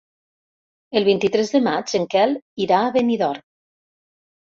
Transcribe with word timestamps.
El 1.01 1.05
vint-i-tres 1.09 1.53
de 1.57 1.63
maig 1.69 1.95
en 2.01 2.09
Quel 2.17 2.37
irà 2.67 2.83
a 2.83 2.91
Benidorm. 3.01 3.49